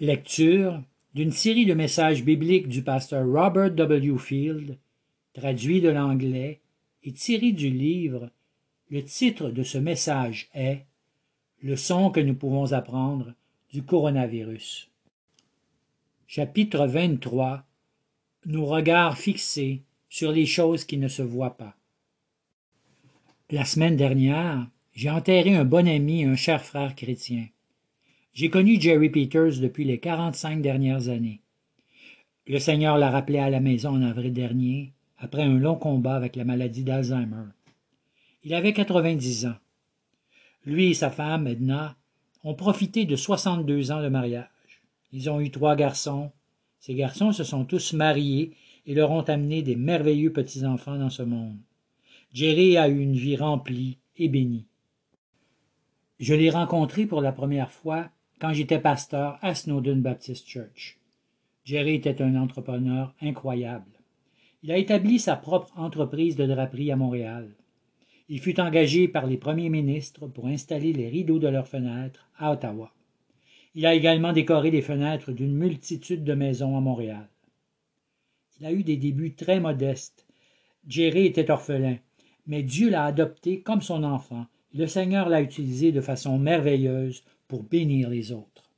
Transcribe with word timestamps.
Lecture 0.00 0.82
d'une 1.14 1.30
série 1.30 1.66
de 1.66 1.74
messages 1.74 2.24
bibliques 2.24 2.66
du 2.66 2.82
pasteur 2.82 3.24
Robert 3.24 3.70
W. 3.70 4.18
Field, 4.18 4.76
traduit 5.34 5.80
de 5.80 5.88
l'anglais 5.88 6.60
et 7.04 7.12
tiré 7.12 7.52
du 7.52 7.70
livre. 7.70 8.28
Le 8.90 9.04
titre 9.04 9.50
de 9.50 9.62
ce 9.62 9.78
message 9.78 10.48
est 10.52 10.84
Leçon 11.62 12.10
que 12.10 12.18
nous 12.18 12.34
pouvons 12.34 12.72
apprendre 12.72 13.34
du 13.72 13.84
coronavirus. 13.84 14.90
Chapitre 16.26 16.88
23 16.88 17.64
Nos 18.46 18.66
regards 18.66 19.16
fixés 19.16 19.82
sur 20.08 20.32
les 20.32 20.46
choses 20.46 20.82
qui 20.82 20.96
ne 20.96 21.06
se 21.06 21.22
voient 21.22 21.56
pas. 21.56 21.76
La 23.48 23.64
semaine 23.64 23.96
dernière, 23.96 24.66
j'ai 24.92 25.10
enterré 25.10 25.54
un 25.54 25.64
bon 25.64 25.86
ami 25.86 26.22
et 26.22 26.24
un 26.24 26.34
cher 26.34 26.64
frère 26.64 26.96
chrétien. 26.96 27.46
J'ai 28.34 28.50
connu 28.50 28.80
Jerry 28.80 29.10
Peters 29.10 29.60
depuis 29.60 29.84
les 29.84 30.00
quarante-cinq 30.00 30.60
dernières 30.60 31.08
années. 31.08 31.40
Le 32.48 32.58
Seigneur 32.58 32.98
l'a 32.98 33.12
rappelé 33.12 33.38
à 33.38 33.48
la 33.48 33.60
maison 33.60 33.90
en 33.90 34.02
avril 34.02 34.32
dernier, 34.32 34.92
après 35.18 35.42
un 35.42 35.56
long 35.56 35.76
combat 35.76 36.16
avec 36.16 36.34
la 36.34 36.44
maladie 36.44 36.82
d'Alzheimer. 36.82 37.44
Il 38.42 38.52
avait 38.52 38.72
quatre-vingt-dix 38.72 39.46
ans. 39.46 39.54
Lui 40.66 40.90
et 40.90 40.94
sa 40.94 41.10
femme, 41.10 41.46
Edna, 41.46 41.96
ont 42.42 42.54
profité 42.54 43.04
de 43.04 43.14
soixante-deux 43.14 43.92
ans 43.92 44.02
de 44.02 44.08
mariage. 44.08 44.48
Ils 45.12 45.30
ont 45.30 45.40
eu 45.40 45.52
trois 45.52 45.76
garçons. 45.76 46.32
Ces 46.80 46.96
garçons 46.96 47.30
se 47.30 47.44
sont 47.44 47.64
tous 47.64 47.92
mariés 47.92 48.50
et 48.84 48.94
leur 48.94 49.12
ont 49.12 49.22
amené 49.22 49.62
des 49.62 49.76
merveilleux 49.76 50.32
petits-enfants 50.32 50.98
dans 50.98 51.08
ce 51.08 51.22
monde. 51.22 51.58
Jerry 52.32 52.76
a 52.78 52.88
eu 52.88 52.98
une 52.98 53.14
vie 53.14 53.36
remplie 53.36 53.98
et 54.16 54.28
bénie. 54.28 54.66
Je 56.18 56.34
l'ai 56.34 56.50
rencontré 56.50 57.06
pour 57.06 57.20
la 57.20 57.30
première 57.30 57.70
fois 57.70 58.10
quand 58.44 58.52
j'étais 58.52 58.78
pasteur 58.78 59.38
à 59.40 59.54
Snowden 59.54 60.02
Baptist 60.02 60.46
Church. 60.46 60.98
Jerry 61.64 61.94
était 61.94 62.20
un 62.20 62.36
entrepreneur 62.36 63.14
incroyable. 63.22 63.90
Il 64.62 64.70
a 64.70 64.76
établi 64.76 65.18
sa 65.18 65.34
propre 65.34 65.72
entreprise 65.78 66.36
de 66.36 66.44
draperie 66.44 66.92
à 66.92 66.96
Montréal. 66.96 67.48
Il 68.28 68.40
fut 68.40 68.60
engagé 68.60 69.08
par 69.08 69.26
les 69.26 69.38
premiers 69.38 69.70
ministres 69.70 70.26
pour 70.26 70.46
installer 70.46 70.92
les 70.92 71.08
rideaux 71.08 71.38
de 71.38 71.48
leurs 71.48 71.68
fenêtres 71.68 72.28
à 72.36 72.52
Ottawa. 72.52 72.92
Il 73.74 73.86
a 73.86 73.94
également 73.94 74.34
décoré 74.34 74.70
les 74.70 74.82
fenêtres 74.82 75.32
d'une 75.32 75.56
multitude 75.56 76.22
de 76.22 76.34
maisons 76.34 76.76
à 76.76 76.82
Montréal. 76.82 77.26
Il 78.60 78.66
a 78.66 78.72
eu 78.72 78.82
des 78.82 78.98
débuts 78.98 79.32
très 79.32 79.58
modestes. 79.58 80.26
Jerry 80.86 81.24
était 81.24 81.50
orphelin, 81.50 81.96
mais 82.46 82.62
Dieu 82.62 82.90
l'a 82.90 83.06
adopté 83.06 83.62
comme 83.62 83.80
son 83.80 84.04
enfant. 84.04 84.44
Le 84.74 84.86
Seigneur 84.86 85.30
l'a 85.30 85.40
utilisé 85.40 85.92
de 85.92 86.02
façon 86.02 86.38
merveilleuse 86.38 87.24
pour 87.48 87.62
bénir 87.62 88.08
les 88.10 88.32
autres. 88.32 88.70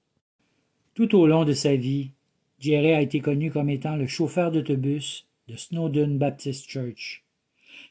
Tout 0.94 1.14
au 1.14 1.26
long 1.26 1.44
de 1.44 1.52
sa 1.52 1.76
vie, 1.76 2.12
Jerry 2.58 2.92
a 2.92 3.02
été 3.02 3.20
connu 3.20 3.50
comme 3.50 3.68
étant 3.68 3.96
le 3.96 4.06
chauffeur 4.06 4.50
d'autobus 4.50 5.26
de 5.48 5.56
Snowden 5.56 6.18
Baptist 6.18 6.68
Church. 6.68 7.24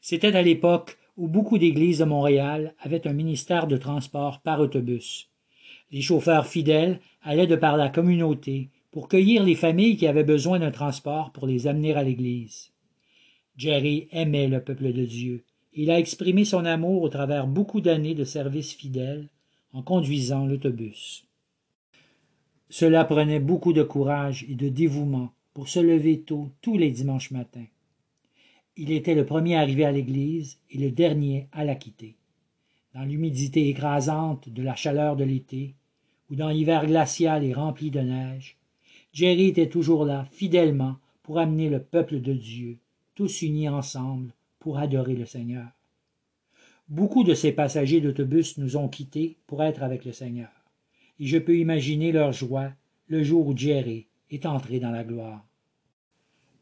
C'était 0.00 0.34
à 0.34 0.42
l'époque 0.42 0.98
où 1.16 1.28
beaucoup 1.28 1.58
d'églises 1.58 2.00
de 2.00 2.04
Montréal 2.04 2.74
avaient 2.80 3.06
un 3.06 3.12
ministère 3.12 3.66
de 3.66 3.76
transport 3.76 4.40
par 4.40 4.60
autobus. 4.60 5.30
Les 5.90 6.02
chauffeurs 6.02 6.46
fidèles 6.46 7.00
allaient 7.22 7.46
de 7.46 7.56
par 7.56 7.76
la 7.76 7.88
communauté 7.88 8.70
pour 8.90 9.08
cueillir 9.08 9.44
les 9.44 9.54
familles 9.54 9.96
qui 9.96 10.06
avaient 10.06 10.24
besoin 10.24 10.58
d'un 10.58 10.70
transport 10.70 11.30
pour 11.30 11.46
les 11.46 11.66
amener 11.66 11.94
à 11.94 12.02
l'église. 12.02 12.72
Jerry 13.56 14.08
aimait 14.10 14.48
le 14.48 14.62
peuple 14.62 14.92
de 14.92 15.04
Dieu. 15.04 15.44
Il 15.72 15.90
a 15.90 15.98
exprimé 15.98 16.44
son 16.44 16.64
amour 16.64 17.02
au 17.02 17.08
travers 17.08 17.46
beaucoup 17.46 17.80
d'années 17.80 18.14
de 18.14 18.24
service 18.24 18.74
fidèle 18.74 19.28
conduisant 19.82 20.46
l'autobus. 20.46 21.26
Cela 22.68 23.04
prenait 23.04 23.40
beaucoup 23.40 23.72
de 23.72 23.82
courage 23.82 24.44
et 24.48 24.54
de 24.54 24.68
dévouement 24.68 25.32
pour 25.54 25.68
se 25.68 25.78
lever 25.78 26.20
tôt 26.20 26.50
tous 26.60 26.76
les 26.76 26.90
dimanches 26.90 27.30
matins. 27.30 27.66
Il 28.76 28.90
était 28.90 29.14
le 29.14 29.24
premier 29.24 29.56
arrivé 29.56 29.84
à 29.84 29.92
l'église 29.92 30.58
et 30.70 30.78
le 30.78 30.90
dernier 30.90 31.48
à 31.52 31.64
la 31.64 31.74
quitter. 31.74 32.16
Dans 32.94 33.04
l'humidité 33.04 33.68
écrasante 33.68 34.48
de 34.48 34.62
la 34.62 34.74
chaleur 34.74 35.16
de 35.16 35.24
l'été, 35.24 35.74
ou 36.30 36.34
dans 36.34 36.48
l'hiver 36.48 36.86
glacial 36.86 37.44
et 37.44 37.54
rempli 37.54 37.90
de 37.90 38.00
neige, 38.00 38.56
Jerry 39.12 39.46
était 39.48 39.68
toujours 39.68 40.04
là, 40.04 40.26
fidèlement, 40.32 40.96
pour 41.22 41.38
amener 41.38 41.68
le 41.68 41.82
peuple 41.82 42.20
de 42.20 42.32
Dieu, 42.32 42.78
tous 43.14 43.42
unis 43.42 43.68
ensemble, 43.68 44.32
pour 44.58 44.78
adorer 44.78 45.14
le 45.14 45.26
Seigneur. 45.26 45.68
Beaucoup 46.88 47.24
de 47.24 47.34
ces 47.34 47.50
passagers 47.50 48.00
d'autobus 48.00 48.58
nous 48.58 48.76
ont 48.76 48.88
quittés 48.88 49.38
pour 49.46 49.62
être 49.64 49.82
avec 49.82 50.04
le 50.04 50.12
Seigneur, 50.12 50.50
et 51.18 51.26
je 51.26 51.38
peux 51.38 51.58
imaginer 51.58 52.12
leur 52.12 52.32
joie 52.32 52.72
le 53.08 53.24
jour 53.24 53.46
où 53.46 53.56
Jerry 53.56 54.06
est 54.30 54.46
entré 54.46 54.78
dans 54.78 54.92
la 54.92 55.02
gloire. 55.02 55.44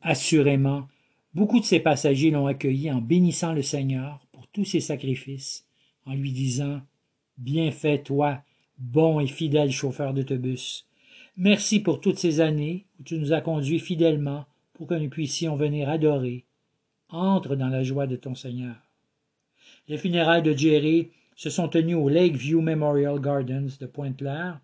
Assurément, 0.01 0.89
beaucoup 1.35 1.61
de 1.61 1.65
ces 1.65 1.81
passagers 1.81 2.31
l'ont 2.31 2.47
accueilli 2.47 2.91
en 2.91 3.01
bénissant 3.01 3.53
le 3.53 3.63
Seigneur 3.63 4.27
pour 4.33 4.47
tous 4.49 4.65
ses 4.65 4.81
sacrifices, 4.81 5.67
en 6.07 6.15
lui 6.15 6.33
disant 6.33 6.81
Bien 7.37 7.71
fait, 7.71 8.03
toi, 8.03 8.43
bon 8.79 9.21
et 9.21 9.27
fidèle 9.27 9.73
chauffeur 9.73 10.15
d'autobus. 10.15 10.87
Merci 11.37 11.81
pour 11.81 12.01
toutes 12.01 12.19
ces 12.19 12.41
années 12.41 12.87
où 12.99 13.03
tu 13.03 13.19
nous 13.19 13.33
as 13.33 13.41
conduits 13.41 13.81
fidèlement 13.81 14.47
pour 14.73 14.87
que 14.87 14.95
nous 14.95 15.09
puissions 15.09 15.57
venir 15.57 15.89
adorer. 15.89 16.45
Entre 17.09 17.57
dans 17.57 17.69
la 17.69 17.83
joie 17.83 18.07
de 18.07 18.17
ton 18.17 18.35
Seigneur. 18.35 18.84
Les 19.87 19.99
funérailles 19.99 20.43
de 20.43 20.55
Jerry 20.55 21.11
se 21.37 21.51
sont 21.51 21.69
tenues 21.69 21.95
au 21.95 22.09
Lakeview 22.09 22.63
Memorial 22.63 23.21
Gardens 23.21 23.77
de 23.79 23.87
Pointe-Claire. 23.87 24.61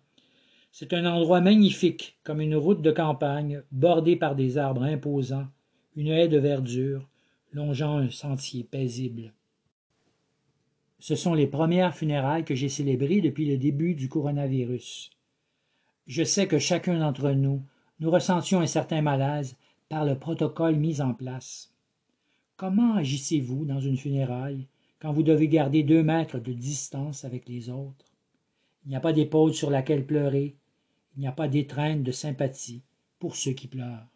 C'est 0.71 0.93
un 0.93 1.05
endroit 1.05 1.41
magnifique, 1.41 2.17
comme 2.23 2.41
une 2.41 2.55
route 2.55 2.81
de 2.81 2.91
campagne, 2.91 3.61
bordée 3.71 4.15
par 4.15 4.35
des 4.35 4.57
arbres 4.57 4.83
imposants, 4.83 5.47
une 5.95 6.07
haie 6.07 6.27
de 6.27 6.39
verdure, 6.39 7.07
longeant 7.53 7.97
un 7.97 8.09
sentier 8.09 8.63
paisible. 8.63 9.33
Ce 10.99 11.15
sont 11.15 11.35
les 11.35 11.47
premières 11.47 11.95
funérailles 11.95 12.45
que 12.45 12.55
j'ai 12.55 12.69
célébrées 12.69 13.21
depuis 13.21 13.45
le 13.45 13.57
début 13.57 13.93
du 13.93 14.09
coronavirus. 14.09 15.11
Je 16.07 16.23
sais 16.23 16.47
que 16.47 16.57
chacun 16.57 16.99
d'entre 16.99 17.31
nous, 17.31 17.61
nous 17.99 18.09
ressentions 18.09 18.59
un 18.59 18.67
certain 18.67 19.03
malaise 19.03 19.55
par 19.87 20.03
le 20.03 20.17
protocole 20.17 20.77
mis 20.77 20.99
en 20.99 21.13
place. 21.13 21.71
Comment 22.55 22.95
agissez-vous 22.95 23.65
dans 23.65 23.79
une 23.79 23.97
funéraille? 23.97 24.67
Quand 25.01 25.11
vous 25.11 25.23
devez 25.23 25.47
garder 25.47 25.81
deux 25.81 26.03
mètres 26.03 26.37
de 26.37 26.53
distance 26.53 27.25
avec 27.25 27.49
les 27.49 27.69
autres. 27.69 28.05
Il 28.85 28.89
n'y 28.89 28.95
a 28.95 28.99
pas 28.99 29.13
d'épaule 29.13 29.53
sur 29.53 29.71
laquelle 29.71 30.05
pleurer, 30.05 30.55
il 31.15 31.21
n'y 31.21 31.27
a 31.27 31.31
pas 31.31 31.47
d'étreinte 31.47 32.03
de 32.03 32.11
sympathie 32.11 32.83
pour 33.17 33.35
ceux 33.35 33.53
qui 33.53 33.67
pleurent. 33.67 34.07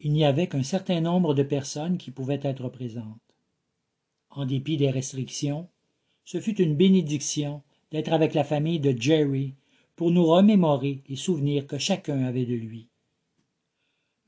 Il 0.00 0.12
n'y 0.12 0.24
avait 0.24 0.46
qu'un 0.46 0.62
certain 0.62 1.00
nombre 1.00 1.34
de 1.34 1.42
personnes 1.42 1.98
qui 1.98 2.12
pouvaient 2.12 2.40
être 2.42 2.68
présentes. 2.68 3.18
En 4.30 4.46
dépit 4.46 4.76
des 4.76 4.90
restrictions, 4.90 5.68
ce 6.24 6.40
fut 6.40 6.60
une 6.60 6.76
bénédiction 6.76 7.62
d'être 7.90 8.12
avec 8.12 8.34
la 8.34 8.44
famille 8.44 8.80
de 8.80 8.94
Jerry 8.96 9.54
pour 9.96 10.10
nous 10.10 10.26
remémorer 10.26 11.02
les 11.08 11.16
souvenirs 11.16 11.66
que 11.66 11.78
chacun 11.78 12.22
avait 12.24 12.46
de 12.46 12.54
lui. 12.54 12.88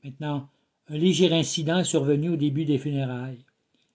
Maintenant, 0.03 0.49
un 0.87 0.97
léger 0.97 1.31
incident 1.31 1.79
est 1.79 1.83
survenu 1.83 2.29
au 2.29 2.35
début 2.35 2.65
des 2.65 2.79
funérailles. 2.79 3.45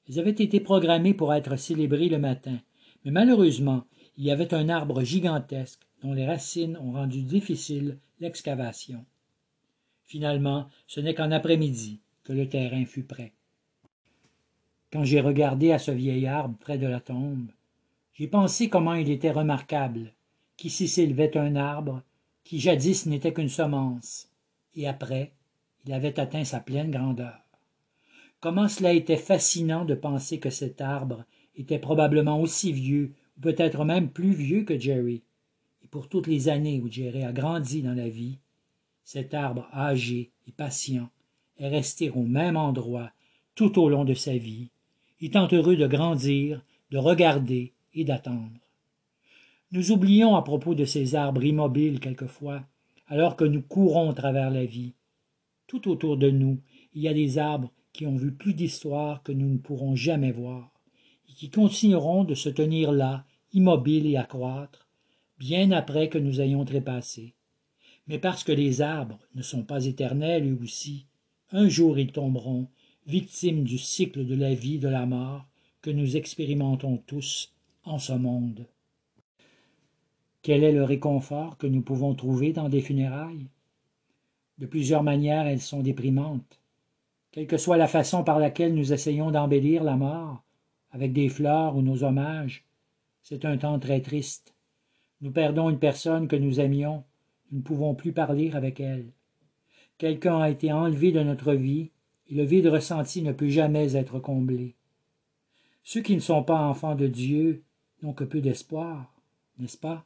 Elles 0.08 0.18
avaient 0.18 0.30
été 0.30 0.60
programmées 0.60 1.14
pour 1.14 1.32
être 1.32 1.56
célébrées 1.56 2.08
le 2.08 2.18
matin, 2.18 2.58
mais 3.04 3.10
malheureusement, 3.10 3.84
il 4.16 4.24
y 4.24 4.30
avait 4.30 4.54
un 4.54 4.68
arbre 4.68 5.02
gigantesque 5.02 5.80
dont 6.02 6.12
les 6.12 6.26
racines 6.26 6.76
ont 6.76 6.92
rendu 6.92 7.22
difficile 7.22 7.98
l'excavation. 8.20 9.04
Finalement, 10.04 10.68
ce 10.86 11.00
n'est 11.00 11.14
qu'en 11.14 11.30
après-midi 11.30 12.00
que 12.22 12.32
le 12.32 12.48
terrain 12.48 12.84
fut 12.84 13.02
prêt. 13.02 13.32
Quand 14.92 15.04
j'ai 15.04 15.20
regardé 15.20 15.72
à 15.72 15.78
ce 15.78 15.90
vieil 15.90 16.26
arbre 16.26 16.56
près 16.58 16.78
de 16.78 16.86
la 16.86 17.00
tombe, 17.00 17.48
j'ai 18.12 18.28
pensé 18.28 18.68
comment 18.68 18.94
il 18.94 19.10
était 19.10 19.30
remarquable 19.30 20.12
qu'ici 20.56 20.86
s'élevait 20.86 21.36
un 21.36 21.56
arbre 21.56 22.02
qui 22.44 22.60
jadis 22.60 23.06
n'était 23.06 23.32
qu'une 23.32 23.48
semence, 23.48 24.28
et 24.76 24.86
après 24.86 25.32
il 25.86 25.92
avait 25.92 26.20
atteint 26.20 26.44
sa 26.44 26.60
pleine 26.60 26.90
grandeur. 26.90 27.43
Comment 28.44 28.68
cela 28.68 28.92
était 28.92 29.16
fascinant 29.16 29.86
de 29.86 29.94
penser 29.94 30.38
que 30.38 30.50
cet 30.50 30.82
arbre 30.82 31.24
était 31.56 31.78
probablement 31.78 32.38
aussi 32.42 32.72
vieux, 32.72 33.14
ou 33.38 33.40
peut-être 33.40 33.86
même 33.86 34.10
plus 34.10 34.34
vieux 34.34 34.64
que 34.64 34.78
Jerry. 34.78 35.22
Et 35.82 35.88
pour 35.88 36.10
toutes 36.10 36.26
les 36.26 36.50
années 36.50 36.78
où 36.78 36.90
Jerry 36.90 37.24
a 37.24 37.32
grandi 37.32 37.80
dans 37.80 37.94
la 37.94 38.10
vie, 38.10 38.36
cet 39.02 39.32
arbre 39.32 39.66
âgé 39.72 40.30
et 40.46 40.52
patient 40.52 41.08
est 41.58 41.68
resté 41.68 42.10
au 42.10 42.20
même 42.20 42.58
endroit 42.58 43.12
tout 43.54 43.80
au 43.80 43.88
long 43.88 44.04
de 44.04 44.12
sa 44.12 44.36
vie, 44.36 44.68
étant 45.22 45.48
heureux 45.50 45.76
de 45.76 45.86
grandir, 45.86 46.62
de 46.90 46.98
regarder 46.98 47.72
et 47.94 48.04
d'attendre. 48.04 48.60
Nous 49.72 49.90
oublions 49.90 50.36
à 50.36 50.42
propos 50.42 50.74
de 50.74 50.84
ces 50.84 51.14
arbres 51.14 51.44
immobiles 51.44 51.98
quelquefois, 51.98 52.62
alors 53.08 53.36
que 53.36 53.44
nous 53.44 53.62
courons 53.62 54.10
à 54.10 54.14
travers 54.14 54.50
la 54.50 54.66
vie. 54.66 54.92
Tout 55.66 55.88
autour 55.88 56.18
de 56.18 56.28
nous, 56.28 56.58
il 56.92 57.00
y 57.00 57.08
a 57.08 57.14
des 57.14 57.38
arbres 57.38 57.70
qui 57.94 58.06
ont 58.06 58.16
vu 58.16 58.32
plus 58.32 58.52
d'histoire 58.52 59.22
que 59.22 59.32
nous 59.32 59.48
ne 59.48 59.56
pourrons 59.56 59.96
jamais 59.96 60.32
voir, 60.32 60.70
et 61.30 61.32
qui 61.32 61.48
continueront 61.48 62.24
de 62.24 62.34
se 62.34 62.50
tenir 62.50 62.92
là, 62.92 63.24
immobiles 63.54 64.06
et 64.06 64.16
à 64.16 64.24
croître, 64.24 64.86
bien 65.38 65.70
après 65.70 66.10
que 66.10 66.18
nous 66.18 66.42
ayons 66.42 66.66
trépassé. 66.66 67.32
mais 68.06 68.18
parce 68.18 68.44
que 68.44 68.52
les 68.52 68.82
arbres 68.82 69.20
ne 69.34 69.42
sont 69.42 69.62
pas 69.62 69.86
éternels 69.86 70.46
eux 70.46 70.58
aussi 70.62 71.06
un 71.52 71.68
jour 71.68 71.98
ils 71.98 72.12
tomberont 72.12 72.68
victimes 73.06 73.64
du 73.64 73.78
cycle 73.78 74.26
de 74.26 74.34
la 74.34 74.54
vie 74.54 74.78
de 74.78 74.88
la 74.88 75.06
mort 75.06 75.46
que 75.82 75.90
nous 75.90 76.16
expérimentons 76.16 76.96
tous 77.06 77.52
en 77.84 77.98
ce 77.98 78.12
monde. 78.12 78.66
Quel 80.42 80.64
est 80.64 80.72
le 80.72 80.84
réconfort 80.84 81.56
que 81.56 81.66
nous 81.66 81.82
pouvons 81.82 82.14
trouver 82.14 82.52
dans 82.52 82.68
des 82.68 82.80
funérailles? 82.80 83.46
De 84.58 84.66
plusieurs 84.66 85.02
manières 85.02 85.46
elles 85.46 85.60
sont 85.60 85.80
déprimantes 85.80 86.60
quelle 87.34 87.48
que 87.48 87.56
soit 87.56 87.76
la 87.76 87.88
façon 87.88 88.22
par 88.22 88.38
laquelle 88.38 88.76
nous 88.76 88.92
essayons 88.92 89.32
d'embellir 89.32 89.82
la 89.82 89.96
mort 89.96 90.44
avec 90.92 91.12
des 91.12 91.28
fleurs 91.28 91.74
ou 91.74 91.82
nos 91.82 92.04
hommages 92.04 92.64
c'est 93.22 93.44
un 93.44 93.58
temps 93.58 93.80
très 93.80 94.00
triste. 94.00 94.54
Nous 95.20 95.32
perdons 95.32 95.68
une 95.68 95.80
personne 95.80 96.28
que 96.28 96.36
nous 96.36 96.60
aimions 96.60 97.02
nous 97.50 97.58
ne 97.58 97.64
pouvons 97.64 97.96
plus 97.96 98.12
parler 98.12 98.52
avec 98.52 98.78
elle. 98.78 99.10
Quelqu'un 99.98 100.38
a 100.42 100.48
été 100.48 100.72
enlevé 100.72 101.10
de 101.10 101.24
notre 101.24 101.54
vie 101.54 101.90
et 102.28 102.36
le 102.36 102.44
vide 102.44 102.68
ressenti 102.68 103.20
ne 103.20 103.32
peut 103.32 103.48
jamais 103.48 103.96
être 103.96 104.20
comblé. 104.20 104.76
Ceux 105.82 106.02
qui 106.02 106.14
ne 106.14 106.20
sont 106.20 106.44
pas 106.44 106.60
enfants 106.60 106.94
de 106.94 107.08
dieu 107.08 107.64
n'ont 108.00 108.12
que 108.12 108.22
peu 108.22 108.40
d'espoir 108.40 109.12
n'est-ce 109.58 109.76
pas? 109.76 110.04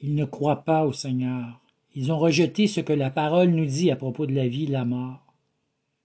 Ils 0.00 0.14
ne 0.14 0.24
croient 0.24 0.64
pas 0.64 0.86
au 0.86 0.92
seigneur 0.94 1.61
ils 1.94 2.12
ont 2.12 2.18
rejeté 2.18 2.66
ce 2.66 2.80
que 2.80 2.92
la 2.92 3.10
parole 3.10 3.50
nous 3.50 3.66
dit 3.66 3.90
à 3.90 3.96
propos 3.96 4.26
de 4.26 4.34
la 4.34 4.48
vie 4.48 4.64
et 4.64 4.68
de 4.68 4.72
la 4.72 4.84
mort. 4.84 5.34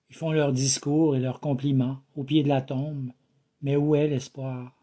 Ils 0.10 0.16
font 0.16 0.32
leurs 0.32 0.54
discours 0.54 1.16
et 1.16 1.20
leurs 1.20 1.40
compliments 1.40 2.00
au 2.16 2.24
pied 2.24 2.44
de 2.44 2.50
la 2.50 2.62
tombe. 2.62 3.12
Mais 3.62 3.76
où 3.76 3.96
est 3.96 4.08
l'espoir? 4.08 4.74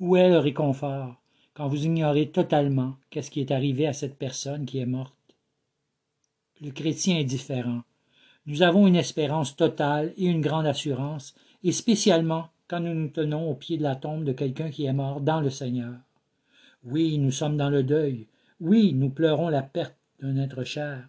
Où 0.00 0.16
est 0.16 0.28
le 0.28 0.38
réconfort 0.38 1.16
quand 1.54 1.68
vous 1.68 1.84
ignorez 1.84 2.30
totalement 2.30 2.96
qu'est-ce 3.10 3.30
qui 3.30 3.40
est 3.40 3.52
arrivé 3.52 3.86
à 3.86 3.92
cette 3.92 4.18
personne 4.18 4.66
qui 4.66 4.78
est 4.78 4.86
morte? 4.86 5.14
Le 6.60 6.70
chrétien 6.70 7.18
est 7.18 7.24
différent. 7.24 7.82
Nous 8.46 8.62
avons 8.62 8.86
une 8.86 8.96
espérance 8.96 9.56
totale 9.56 10.12
et 10.16 10.26
une 10.26 10.40
grande 10.40 10.66
assurance, 10.66 11.34
et 11.62 11.72
spécialement 11.72 12.48
quand 12.68 12.80
nous 12.80 12.94
nous 12.94 13.08
tenons 13.08 13.50
au 13.50 13.54
pied 13.54 13.78
de 13.78 13.82
la 13.82 13.96
tombe 13.96 14.24
de 14.24 14.32
quelqu'un 14.32 14.70
qui 14.70 14.84
est 14.84 14.92
mort 14.92 15.20
dans 15.20 15.40
le 15.40 15.50
Seigneur. 15.50 15.94
Oui, 16.84 17.18
nous 17.18 17.30
sommes 17.30 17.56
dans 17.56 17.70
le 17.70 17.82
deuil. 17.82 18.26
Oui, 18.60 18.92
nous 18.94 19.10
pleurons 19.10 19.48
la 19.48 19.62
perte 19.62 19.96
d'un 20.24 20.42
être 20.42 20.64
cher. 20.64 21.06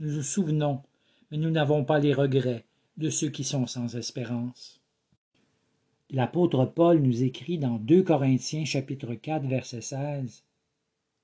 Nous 0.00 0.10
nous 0.10 0.22
souvenons, 0.24 0.82
mais 1.30 1.38
nous 1.38 1.50
n'avons 1.50 1.84
pas 1.84 2.00
les 2.00 2.12
regrets 2.12 2.64
de 2.96 3.10
ceux 3.10 3.28
qui 3.28 3.44
sont 3.44 3.68
sans 3.68 3.94
espérance. 3.94 4.80
L'apôtre 6.10 6.64
Paul 6.64 6.98
nous 6.98 7.22
écrit 7.22 7.58
dans 7.58 7.76
2 7.78 8.02
Corinthiens 8.02 8.64
chapitre 8.64 9.14
4 9.14 9.46
verset 9.46 9.82
16 9.82 10.42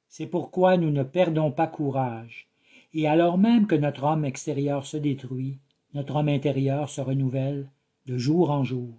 C'est 0.09 0.29
pourquoi 0.29 0.77
nous 0.77 0.91
ne 0.91 1.03
perdons 1.03 1.50
pas 1.50 1.67
courage, 1.67 2.47
et 2.94 3.09
alors 3.09 3.39
même 3.39 3.67
que 3.67 3.75
notre 3.75 4.05
homme 4.05 4.25
extérieur 4.25 4.87
se 4.87 4.97
détruit, 4.97 5.59
notre 5.94 6.15
homme 6.15 6.29
intérieur 6.29 6.91
se 6.91 7.00
renouvelle 7.00 7.69
de 8.06 8.19
jour 8.19 8.53
en 8.53 8.62
jour. 8.62 8.94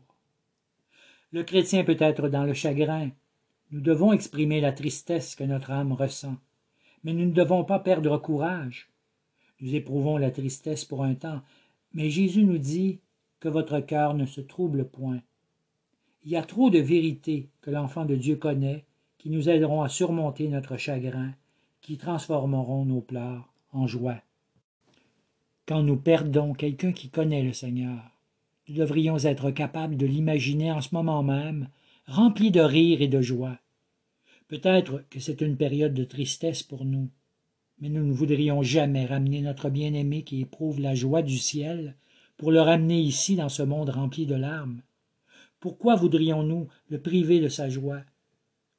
Le 1.31 1.43
chrétien 1.43 1.85
peut 1.85 1.97
être 1.97 2.27
dans 2.27 2.43
le 2.43 2.53
chagrin. 2.53 3.09
Nous 3.71 3.79
devons 3.79 4.11
exprimer 4.11 4.59
la 4.59 4.73
tristesse 4.73 5.33
que 5.33 5.45
notre 5.45 5.71
âme 5.71 5.93
ressent 5.93 6.35
mais 7.03 7.13
nous 7.13 7.25
ne 7.25 7.31
devons 7.31 7.63
pas 7.63 7.79
perdre 7.79 8.17
courage. 8.17 8.89
Nous 9.59 9.75
éprouvons 9.75 10.17
la 10.17 10.31
tristesse 10.31 10.85
pour 10.85 11.03
un 11.03 11.15
temps, 11.15 11.41
mais 11.93 12.09
Jésus 12.09 12.43
nous 12.43 12.57
dit 12.57 12.99
que 13.39 13.49
votre 13.49 13.79
cœur 13.79 14.13
ne 14.13 14.25
se 14.25 14.41
trouble 14.41 14.85
point. 14.85 15.21
Il 16.23 16.31
y 16.31 16.37
a 16.37 16.43
trop 16.43 16.69
de 16.69 16.79
vérités 16.79 17.49
que 17.61 17.71
l'enfant 17.71 18.05
de 18.05 18.15
Dieu 18.15 18.35
connaît, 18.35 18.85
qui 19.17 19.29
nous 19.29 19.49
aideront 19.49 19.81
à 19.81 19.89
surmonter 19.89 20.47
notre 20.47 20.77
chagrin, 20.77 21.33
qui 21.81 21.97
transformeront 21.97 22.85
nos 22.85 23.01
pleurs 23.01 23.53
en 23.71 23.87
joie. 23.87 24.21
Quand 25.65 25.83
nous 25.83 25.97
perdons 25.97 26.53
quelqu'un 26.53 26.91
qui 26.91 27.09
connaît 27.09 27.43
le 27.43 27.53
Seigneur, 27.53 28.01
nous 28.67 28.75
devrions 28.75 29.17
être 29.17 29.51
capables 29.51 29.97
de 29.97 30.05
l'imaginer 30.05 30.71
en 30.71 30.81
ce 30.81 30.93
moment 30.93 31.23
même, 31.23 31.67
rempli 32.07 32.51
de 32.51 32.61
rire 32.61 33.01
et 33.01 33.07
de 33.07 33.21
joie. 33.21 33.57
Peut-être 34.53 35.03
que 35.09 35.19
c'est 35.19 35.41
une 35.41 35.57
période 35.57 35.95
de 35.95 36.03
tristesse 36.03 36.61
pour 36.61 36.85
nous, 36.85 37.09
mais 37.79 37.89
nous 37.89 38.05
ne 38.05 38.13
voudrions 38.13 38.61
jamais 38.61 39.07
ramener 39.07 39.41
notre 39.41 39.71
bien-aimé 39.71 40.21
qui 40.21 40.41
éprouve 40.41 40.79
la 40.79 40.93
joie 40.93 41.23
du 41.23 41.39
ciel 41.39 41.95
pour 42.37 42.51
le 42.51 42.61
ramener 42.61 43.01
ici 43.01 43.35
dans 43.35 43.49
ce 43.49 43.63
monde 43.63 43.89
rempli 43.89 44.27
de 44.27 44.35
larmes. 44.35 44.83
Pourquoi 45.59 45.95
voudrions-nous 45.95 46.67
le 46.89 47.01
priver 47.01 47.39
de 47.39 47.47
sa 47.47 47.67
joie 47.67 48.03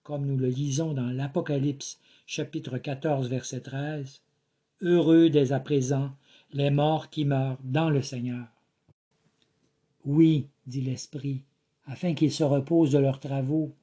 Comme 0.05 0.27
nous 0.27 0.37
le 0.37 0.47
lisons 0.47 0.93
dans 0.93 1.11
l'Apocalypse 1.11 1.99
chapitre 2.25 2.79
14 2.79 3.29
verset 3.29 3.63
13, 3.63 4.23
Heureux 4.81 5.29
dès 5.29 5.51
à 5.51 5.59
présent 5.59 6.13
les 6.53 6.71
morts 6.71 7.11
qui 7.11 7.25
meurent 7.25 7.59
dans 7.65 7.91
le 7.91 8.01
Seigneur. 8.01 8.47
Oui, 10.05 10.47
dit 10.69 10.83
l'Esprit, 10.83 11.43
afin 11.85 12.15
qu'ils 12.15 12.31
se 12.31 12.45
reposent 12.45 12.93
de 12.93 12.99
leurs 12.99 13.19
travaux 13.19 13.75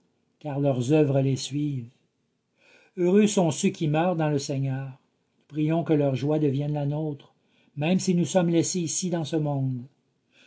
car 0.42 0.60
leurs 0.60 0.92
œuvres 0.92 1.22
les 1.22 1.36
suivent. 1.36 1.92
Heureux 2.98 3.28
sont 3.28 3.52
ceux 3.52 3.70
qui 3.70 3.88
meurent 3.88 4.16
dans 4.16 4.30
le 4.30 4.40
Seigneur. 4.40 4.90
Prions 5.48 5.84
que 5.84 5.94
leur 5.94 6.16
joie 6.16 6.40
devienne 6.40 6.74
la 6.74 6.88
nôtre, 6.88 7.36
même 7.78 8.00
si 8.00 8.16
nous 8.16 8.26
sommes 8.26 8.50
laissés 8.50 8.80
ici 8.80 9.12
dans 9.12 9.24
ce 9.24 9.36
monde. 9.36 9.84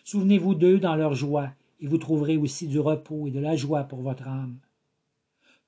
Souvenez-vous 0.02 0.56
d'eux 0.56 0.80
dans 0.80 0.96
leur 0.96 1.14
joie, 1.14 1.50
et 1.80 1.86
vous 1.86 1.98
trouverez 1.98 2.36
aussi 2.36 2.66
du 2.66 2.80
repos 2.80 3.28
et 3.28 3.30
de 3.30 3.38
la 3.38 3.54
joie 3.54 3.84
pour 3.84 4.02
votre 4.02 4.26
âme. 4.26 4.58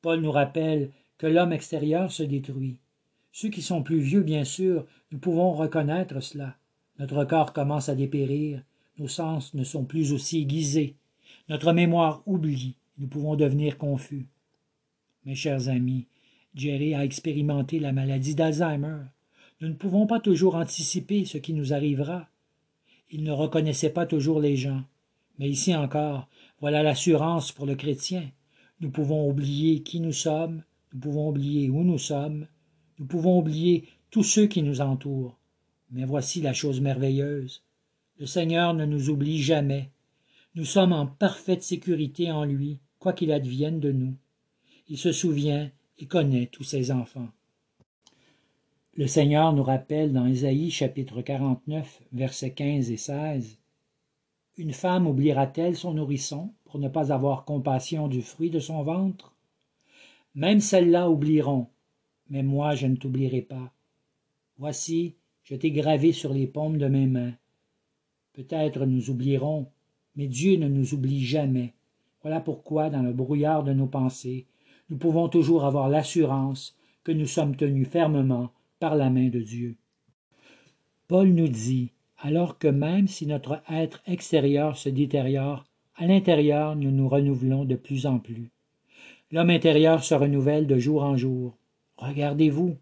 Paul 0.02 0.20
nous 0.20 0.32
rappelle 0.32 0.90
que 1.18 1.28
l'homme 1.28 1.52
extérieur 1.52 2.10
se 2.10 2.24
détruit. 2.24 2.78
Ceux 3.30 3.48
qui 3.48 3.62
sont 3.62 3.84
plus 3.84 4.00
vieux, 4.00 4.22
bien 4.22 4.44
sûr, 4.44 4.86
nous 5.12 5.18
pouvons 5.18 5.52
reconnaître 5.52 6.20
cela. 6.20 6.56
Notre 6.98 7.24
corps 7.24 7.52
commence 7.52 7.88
à 7.88 7.94
dépérir, 7.94 8.60
nos 8.98 9.08
sens 9.08 9.54
ne 9.54 9.62
sont 9.62 9.84
plus 9.84 10.12
aussi 10.12 10.40
aiguisés, 10.40 10.96
notre 11.48 11.72
mémoire 11.72 12.22
oublie, 12.26 12.74
nous 12.98 13.08
pouvons 13.08 13.36
devenir 13.36 13.78
confus. 13.78 14.26
Mes 15.24 15.34
chers 15.34 15.68
amis, 15.68 16.06
Jerry 16.54 16.94
a 16.94 17.04
expérimenté 17.04 17.78
la 17.78 17.92
maladie 17.92 18.34
d'Alzheimer. 18.34 19.02
Nous 19.60 19.68
ne 19.68 19.74
pouvons 19.74 20.06
pas 20.06 20.20
toujours 20.20 20.54
anticiper 20.54 21.24
ce 21.24 21.38
qui 21.38 21.52
nous 21.52 21.74
arrivera. 21.74 22.28
Il 23.10 23.22
ne 23.22 23.32
reconnaissait 23.32 23.90
pas 23.90 24.06
toujours 24.06 24.40
les 24.40 24.56
gens. 24.56 24.82
Mais 25.38 25.48
ici 25.48 25.74
encore, 25.74 26.28
voilà 26.60 26.82
l'assurance 26.82 27.52
pour 27.52 27.66
le 27.66 27.74
chrétien. 27.74 28.30
Nous 28.80 28.90
pouvons 28.90 29.28
oublier 29.28 29.82
qui 29.82 30.00
nous 30.00 30.12
sommes, 30.12 30.62
nous 30.92 31.00
pouvons 31.00 31.28
oublier 31.28 31.68
où 31.68 31.84
nous 31.84 31.98
sommes, 31.98 32.46
nous 32.98 33.06
pouvons 33.06 33.38
oublier 33.38 33.84
tous 34.10 34.22
ceux 34.22 34.46
qui 34.46 34.62
nous 34.62 34.80
entourent. 34.80 35.38
Mais 35.90 36.04
voici 36.04 36.40
la 36.40 36.54
chose 36.54 36.80
merveilleuse. 36.80 37.62
Le 38.18 38.26
Seigneur 38.26 38.72
ne 38.72 38.86
nous 38.86 39.10
oublie 39.10 39.42
jamais. 39.42 39.90
Nous 40.54 40.64
sommes 40.64 40.94
en 40.94 41.06
parfaite 41.06 41.62
sécurité 41.62 42.30
en 42.30 42.44
lui, 42.44 42.78
quoi 43.06 43.12
qu'il 43.12 43.30
advienne 43.30 43.78
de 43.78 43.92
nous. 43.92 44.16
Il 44.88 44.98
se 44.98 45.12
souvient 45.12 45.70
et 46.00 46.06
connaît 46.06 46.46
tous 46.46 46.64
ses 46.64 46.90
enfants. 46.90 47.28
Le 48.94 49.06
Seigneur 49.06 49.52
nous 49.52 49.62
rappelle 49.62 50.12
dans 50.12 50.26
Ésaïe 50.26 50.72
chapitre 50.72 51.22
49, 51.22 52.02
versets 52.10 52.50
15 52.50 52.90
et 52.90 52.96
16 52.96 53.58
Une 54.56 54.72
femme 54.72 55.06
oubliera-t-elle 55.06 55.76
son 55.76 55.94
nourrisson 55.94 56.52
pour 56.64 56.80
ne 56.80 56.88
pas 56.88 57.12
avoir 57.12 57.44
compassion 57.44 58.08
du 58.08 58.22
fruit 58.22 58.50
de 58.50 58.58
son 58.58 58.82
ventre? 58.82 59.36
Même 60.34 60.58
celles-là 60.58 61.08
oublieront, 61.08 61.68
mais 62.28 62.42
moi 62.42 62.74
je 62.74 62.88
ne 62.88 62.96
t'oublierai 62.96 63.42
pas. 63.42 63.72
Voici, 64.58 65.14
je 65.44 65.54
t'ai 65.54 65.70
gravé 65.70 66.10
sur 66.10 66.34
les 66.34 66.48
paumes 66.48 66.78
de 66.78 66.88
mes 66.88 67.06
mains. 67.06 67.34
Peut-être 68.32 68.84
nous 68.84 69.10
oublierons, 69.10 69.70
mais 70.16 70.26
Dieu 70.26 70.56
ne 70.56 70.66
nous 70.66 70.92
oublie 70.92 71.24
jamais. 71.24 71.75
Voilà 72.26 72.40
pourquoi, 72.40 72.90
dans 72.90 73.02
le 73.02 73.12
brouillard 73.12 73.62
de 73.62 73.72
nos 73.72 73.86
pensées, 73.86 74.46
nous 74.90 74.96
pouvons 74.96 75.28
toujours 75.28 75.64
avoir 75.64 75.88
l'assurance 75.88 76.76
que 77.04 77.12
nous 77.12 77.28
sommes 77.28 77.54
tenus 77.54 77.86
fermement 77.86 78.50
par 78.80 78.96
la 78.96 79.10
main 79.10 79.28
de 79.28 79.38
Dieu. 79.38 79.76
Paul 81.06 81.28
nous 81.28 81.46
dit, 81.46 81.92
alors 82.18 82.58
que 82.58 82.66
même 82.66 83.06
si 83.06 83.28
notre 83.28 83.62
être 83.70 84.02
extérieur 84.08 84.76
se 84.76 84.88
détériore, 84.88 85.66
à 85.94 86.08
l'intérieur 86.08 86.74
nous 86.74 86.90
nous 86.90 87.08
renouvelons 87.08 87.64
de 87.64 87.76
plus 87.76 88.06
en 88.06 88.18
plus. 88.18 88.50
L'homme 89.30 89.50
intérieur 89.50 90.02
se 90.02 90.16
renouvelle 90.16 90.66
de 90.66 90.80
jour 90.80 91.04
en 91.04 91.16
jour. 91.16 91.56
Regardez-vous, 91.96 92.76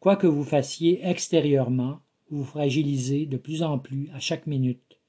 quoi 0.00 0.16
que 0.16 0.26
vous 0.26 0.42
fassiez 0.42 0.98
extérieurement, 1.08 2.00
vous 2.28 2.38
vous 2.38 2.44
fragilisez 2.44 3.26
de 3.26 3.36
plus 3.36 3.62
en 3.62 3.78
plus 3.78 4.10
à 4.12 4.18
chaque 4.18 4.48
minute. 4.48 4.99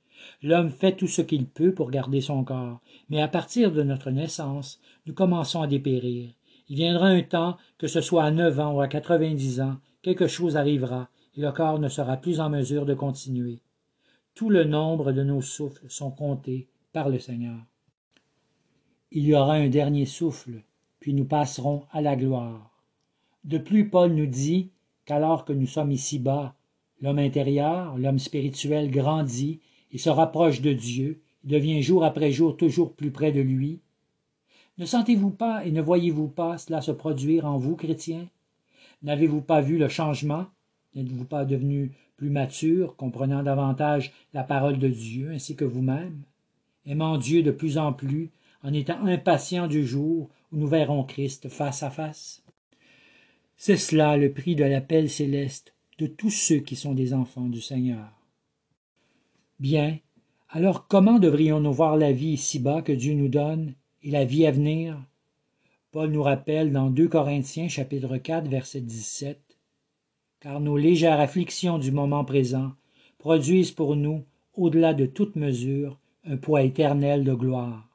L'homme 0.44 0.72
fait 0.72 0.96
tout 0.96 1.08
ce 1.08 1.22
qu'il 1.22 1.46
peut 1.46 1.74
pour 1.74 1.92
garder 1.92 2.22
son 2.22 2.44
corps, 2.44 2.82
mais 3.10 3.22
à 3.22 3.28
partir 3.28 3.72
de 3.72 3.84
notre 3.84 4.12
naissance, 4.12 4.80
nous 5.06 5.14
commençons 5.14 5.62
à 5.62 5.68
dépérir. 5.68 6.30
Il 6.70 6.78
viendra 6.78 7.08
un 7.08 7.22
temps, 7.22 7.58
que 7.78 7.88
ce 7.88 8.02
soit 8.02 8.24
à 8.24 8.32
neuf 8.32 8.60
ans 8.60 8.74
ou 8.74 8.82
à 8.82 8.88
quatre-vingt-dix 8.88 9.62
ans, 9.62 9.78
quelque 10.02 10.28
chose 10.28 10.58
arrivera, 10.58 11.10
et 11.36 11.42
le 11.42 11.52
corps 11.52 11.80
ne 11.80 11.90
sera 11.90 12.18
plus 12.18 12.40
en 12.40 12.50
mesure 12.50 12.86
de 12.86 12.94
continuer. 12.94 13.60
Tout 14.36 14.50
le 14.50 14.64
nombre 14.64 15.12
de 15.12 15.24
nos 15.24 15.42
souffles 15.42 15.86
sont 15.90 16.12
comptés 16.12 16.68
par 16.94 17.10
le 17.10 17.20
Seigneur. 17.20 17.60
Il 19.12 19.26
y 19.26 19.36
aura 19.36 19.56
un 19.56 19.68
dernier 19.68 20.06
souffle, 20.06 20.64
puis 21.00 21.14
nous 21.14 21.26
passerons 21.26 21.84
à 21.92 22.02
la 22.02 22.16
gloire. 22.16 22.72
De 23.44 23.58
plus, 23.58 23.90
Paul 23.90 24.14
nous 24.14 24.28
dit 24.28 24.72
qu'alors 25.06 25.44
que 25.44 25.54
nous 25.54 25.68
sommes 25.68 25.92
ici-bas, 25.92 26.56
l'homme 27.02 27.20
intérieur, 27.20 27.98
l'homme 27.98 28.20
spirituel 28.20 28.90
grandit 28.90 29.60
et 29.92 29.98
se 29.98 30.10
rapproche 30.10 30.62
de 30.62 30.74
Dieu, 30.74 31.22
devient 31.44 31.82
jour 31.82 32.04
après 32.04 32.32
jour 32.32 32.56
toujours 32.56 32.94
plus 32.94 33.12
près 33.12 33.32
de 33.32 33.42
lui. 33.42 33.80
Ne 34.78 34.86
sentez-vous 34.86 35.32
pas 35.32 35.66
et 35.66 35.72
ne 35.72 35.82
voyez-vous 35.82 36.28
pas 36.28 36.58
cela 36.58 36.82
se 36.82 36.92
produire 36.92 37.46
en 37.46 37.58
vous, 37.58 37.76
chrétiens? 37.76 38.28
N'avez-vous 39.04 39.42
pas 39.42 39.62
vu 39.62 39.78
le 39.78 39.90
changement? 39.90 40.46
N'êtes-vous 40.96 41.26
pas 41.26 41.46
devenu 41.46 41.92
plus 42.18 42.30
mature, 42.30 42.96
comprenant 42.96 43.44
davantage 43.44 44.12
la 44.34 44.44
parole 44.44 44.78
de 44.78 44.88
Dieu 44.88 45.32
ainsi 45.32 45.56
que 45.56 45.66
vous-même? 45.66 46.22
Aimant 46.86 47.18
Dieu 47.18 47.44
de 47.44 47.52
plus 47.52 47.78
en 47.78 47.94
plus, 47.94 48.30
en 48.64 48.74
étant 48.74 49.06
impatient 49.06 49.68
du 49.68 49.86
jour 49.86 50.30
où 50.52 50.58
nous 50.58 50.68
verrons 50.68 51.04
Christ 51.04 51.50
face 51.50 51.84
à 51.84 51.90
face? 51.90 52.44
C'est 53.58 53.78
cela 53.78 54.18
le 54.18 54.32
prix 54.32 54.56
de 54.56 54.64
l'appel 54.64 55.10
céleste 55.10 55.74
de 56.00 56.08
tous 56.08 56.32
ceux 56.32 56.60
qui 56.60 56.76
sont 56.76 56.94
des 56.94 57.14
enfants 57.14 57.48
du 57.48 57.62
Seigneur. 57.62 58.21
Bien, 59.62 60.00
alors 60.50 60.88
comment 60.88 61.20
devrions-nous 61.20 61.72
voir 61.72 61.96
la 61.96 62.12
vie 62.12 62.30
ici-bas 62.30 62.82
que 62.82 62.92
Dieu 62.92 63.14
nous 63.14 63.28
donne 63.28 63.76
et 64.02 64.10
la 64.10 64.26
vie 64.26 64.48
à 64.48 64.52
venir? 64.52 65.00
Paul 65.92 66.10
nous 66.10 66.24
rappelle 66.24 66.72
dans 66.72 66.90
2 66.90 67.08
Corinthiens 67.08 67.68
chapitre 67.68 68.18
4 68.18 68.48
verset 68.48 68.82
17 68.82 69.40
car 70.40 70.62
nos 70.62 70.78
légères 70.78 71.20
afflictions 71.20 71.78
du 71.78 71.92
moment 71.92 72.26
présent 72.26 72.72
produisent 73.20 73.72
pour 73.72 73.96
nous, 73.96 74.24
au-delà 74.56 74.96
de 74.96 75.06
toute 75.06 75.36
mesure, 75.36 76.00
un 76.26 76.38
poids 76.38 76.64
éternel 76.64 77.24
de 77.24 77.36
gloire. 77.36 77.88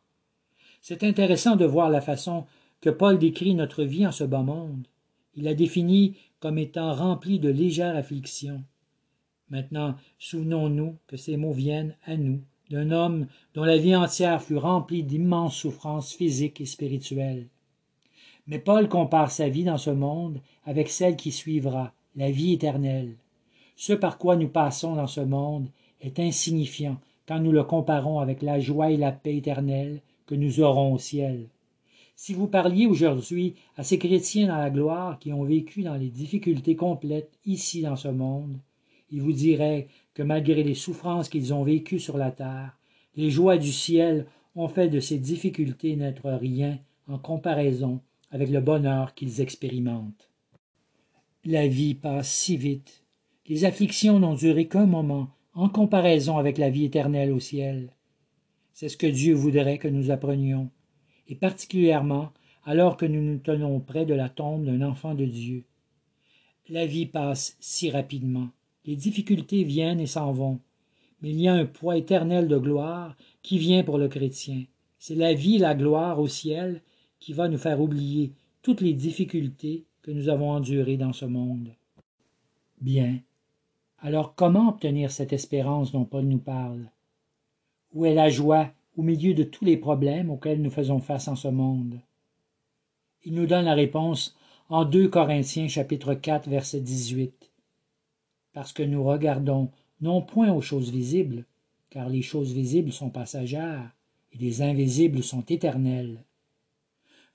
C'est 0.80 1.02
intéressant 1.02 1.56
de 1.56 1.64
voir 1.64 1.90
la 1.90 2.00
façon 2.00 2.44
que 2.80 2.90
Paul 2.90 3.18
décrit 3.18 3.56
notre 3.56 3.82
vie 3.82 4.06
en 4.06 4.12
ce 4.12 4.22
bas 4.22 4.42
monde. 4.42 4.86
Il 5.34 5.42
la 5.42 5.54
définit 5.54 6.16
comme 6.38 6.58
étant 6.58 6.94
remplie 6.94 7.40
de 7.40 7.48
légères 7.48 7.96
afflictions. 7.96 8.62
Maintenant, 9.50 9.94
souvenons-nous 10.18 10.96
que 11.06 11.16
ces 11.16 11.36
mots 11.36 11.52
viennent 11.52 11.94
à 12.04 12.16
nous 12.16 12.40
d'un 12.70 12.90
homme 12.90 13.26
dont 13.54 13.64
la 13.64 13.76
vie 13.76 13.94
entière 13.94 14.42
fut 14.42 14.56
remplie 14.56 15.04
d'immenses 15.04 15.56
souffrances 15.56 16.12
physiques 16.12 16.60
et 16.60 16.66
spirituelles. 16.66 17.46
Mais 18.48 18.58
Paul 18.58 18.88
compare 18.88 19.30
sa 19.30 19.48
vie 19.48 19.64
dans 19.64 19.78
ce 19.78 19.90
monde 19.90 20.40
avec 20.64 20.88
celle 20.88 21.16
qui 21.16 21.32
suivra, 21.32 21.92
la 22.16 22.30
vie 22.30 22.52
éternelle. 22.52 23.14
Ce 23.76 23.92
par 23.92 24.18
quoi 24.18 24.36
nous 24.36 24.48
passons 24.48 24.96
dans 24.96 25.06
ce 25.06 25.20
monde 25.20 25.68
est 26.00 26.18
insignifiant 26.18 26.98
quand 27.26 27.40
nous 27.40 27.52
le 27.52 27.64
comparons 27.64 28.20
avec 28.20 28.42
la 28.42 28.58
joie 28.60 28.90
et 28.90 28.96
la 28.96 29.12
paix 29.12 29.36
éternelle 29.36 30.00
que 30.26 30.34
nous 30.34 30.60
aurons 30.60 30.94
au 30.94 30.98
ciel. 30.98 31.48
Si 32.14 32.32
vous 32.34 32.46
parliez 32.46 32.86
aujourd'hui 32.86 33.54
à 33.76 33.82
ces 33.82 33.98
chrétiens 33.98 34.46
dans 34.48 34.56
la 34.56 34.70
gloire 34.70 35.18
qui 35.18 35.32
ont 35.32 35.44
vécu 35.44 35.82
dans 35.82 35.96
les 35.96 36.08
difficultés 36.08 36.74
complètes 36.74 37.38
ici 37.44 37.82
dans 37.82 37.96
ce 37.96 38.08
monde, 38.08 38.58
ils 39.10 39.22
vous 39.22 39.32
diraient 39.32 39.88
que 40.14 40.22
malgré 40.22 40.62
les 40.62 40.74
souffrances 40.74 41.28
qu'ils 41.28 41.54
ont 41.54 41.62
vécues 41.62 42.00
sur 42.00 42.18
la 42.18 42.30
terre, 42.30 42.78
les 43.14 43.30
joies 43.30 43.58
du 43.58 43.72
ciel 43.72 44.26
ont 44.54 44.68
fait 44.68 44.88
de 44.88 45.00
ces 45.00 45.18
difficultés 45.18 45.96
n'être 45.96 46.30
rien 46.30 46.78
en 47.06 47.18
comparaison 47.18 48.00
avec 48.30 48.50
le 48.50 48.60
bonheur 48.60 49.14
qu'ils 49.14 49.40
expérimentent. 49.40 50.30
La 51.44 51.68
vie 51.68 51.94
passe 51.94 52.32
si 52.32 52.56
vite. 52.56 53.04
Les 53.46 53.64
afflictions 53.64 54.18
n'ont 54.18 54.34
duré 54.34 54.66
qu'un 54.66 54.86
moment 54.86 55.30
en 55.54 55.68
comparaison 55.68 56.38
avec 56.38 56.58
la 56.58 56.70
vie 56.70 56.84
éternelle 56.84 57.32
au 57.32 57.40
ciel. 57.40 57.92
C'est 58.72 58.88
ce 58.88 58.96
que 58.96 59.06
Dieu 59.06 59.34
voudrait 59.34 59.78
que 59.78 59.88
nous 59.88 60.10
apprenions, 60.10 60.70
et 61.28 61.34
particulièrement 61.34 62.32
alors 62.64 62.96
que 62.96 63.06
nous 63.06 63.22
nous 63.22 63.38
tenons 63.38 63.78
près 63.80 64.04
de 64.04 64.14
la 64.14 64.28
tombe 64.28 64.64
d'un 64.64 64.82
enfant 64.82 65.14
de 65.14 65.24
Dieu. 65.24 65.64
La 66.68 66.84
vie 66.84 67.06
passe 67.06 67.56
si 67.60 67.90
rapidement, 67.90 68.48
les 68.86 68.96
difficultés 68.96 69.64
viennent 69.64 70.00
et 70.00 70.06
s'en 70.06 70.32
vont, 70.32 70.60
mais 71.20 71.30
il 71.30 71.40
y 71.40 71.48
a 71.48 71.54
un 71.54 71.66
poids 71.66 71.96
éternel 71.96 72.48
de 72.48 72.56
gloire 72.56 73.16
qui 73.42 73.58
vient 73.58 73.82
pour 73.82 73.98
le 73.98 74.08
chrétien. 74.08 74.64
C'est 74.98 75.14
la 75.14 75.34
vie 75.34 75.56
et 75.56 75.60
la 75.60 75.74
gloire 75.74 76.20
au 76.20 76.28
ciel 76.28 76.82
qui 77.18 77.32
va 77.32 77.48
nous 77.48 77.58
faire 77.58 77.80
oublier 77.80 78.32
toutes 78.62 78.80
les 78.80 78.92
difficultés 78.92 79.84
que 80.02 80.10
nous 80.10 80.28
avons 80.28 80.50
enduré 80.50 80.96
dans 80.96 81.12
ce 81.12 81.24
monde. 81.24 81.70
Bien. 82.80 83.18
Alors 83.98 84.34
comment 84.34 84.68
obtenir 84.68 85.10
cette 85.10 85.32
espérance 85.32 85.92
dont 85.92 86.04
Paul 86.04 86.24
nous 86.24 86.38
parle? 86.38 86.90
Où 87.92 88.04
est 88.04 88.14
la 88.14 88.28
joie 88.28 88.70
au 88.96 89.02
milieu 89.02 89.34
de 89.34 89.42
tous 89.42 89.64
les 89.64 89.76
problèmes 89.76 90.30
auxquels 90.30 90.62
nous 90.62 90.70
faisons 90.70 91.00
face 91.00 91.28
en 91.28 91.34
ce 91.36 91.48
monde? 91.48 91.98
Il 93.24 93.34
nous 93.34 93.46
donne 93.46 93.64
la 93.64 93.74
réponse 93.74 94.36
en 94.68 94.84
2 94.84 95.08
Corinthiens 95.08 95.68
chapitre 95.68 96.14
4 96.14 96.48
verset 96.48 96.80
18. 96.80 97.50
Parce 98.56 98.72
que 98.72 98.82
nous 98.82 99.04
regardons 99.04 99.70
non 100.00 100.22
point 100.22 100.50
aux 100.50 100.62
choses 100.62 100.90
visibles, 100.90 101.44
car 101.90 102.08
les 102.08 102.22
choses 102.22 102.54
visibles 102.54 102.90
sont 102.90 103.10
passagères, 103.10 103.90
et 104.32 104.38
les 104.38 104.62
invisibles 104.62 105.22
sont 105.22 105.42
éternelles. 105.42 106.24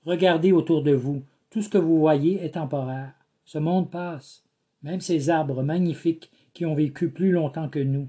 Regardez 0.04 0.50
autour 0.50 0.82
de 0.82 0.90
vous 0.90 1.22
tout 1.48 1.62
ce 1.62 1.68
que 1.68 1.78
vous 1.78 2.00
voyez 2.00 2.42
est 2.42 2.54
temporaire. 2.54 3.14
Ce 3.44 3.58
monde 3.58 3.88
passe. 3.88 4.42
Même 4.82 5.00
ces 5.00 5.30
arbres 5.30 5.62
magnifiques 5.62 6.28
qui 6.54 6.66
ont 6.66 6.74
vécu 6.74 7.08
plus 7.08 7.30
longtemps 7.30 7.68
que 7.68 7.78
nous, 7.78 8.08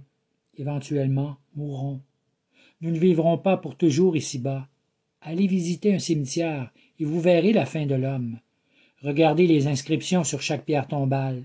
éventuellement, 0.57 1.37
mourront. 1.55 2.01
Nous 2.81 2.89
ne 2.89 2.97
vivrons 2.97 3.37
pas 3.37 3.57
pour 3.57 3.75
toujours 3.75 4.17
ici-bas. 4.17 4.67
Allez 5.21 5.45
visiter 5.45 5.93
un 5.93 5.99
cimetière 5.99 6.71
et 6.97 7.05
vous 7.05 7.21
verrez 7.21 7.53
la 7.53 7.67
fin 7.67 7.85
de 7.85 7.93
l'homme. 7.93 8.39
Regardez 9.03 9.45
les 9.45 9.67
inscriptions 9.67 10.23
sur 10.23 10.41
chaque 10.41 10.65
pierre 10.65 10.87
tombale, 10.87 11.43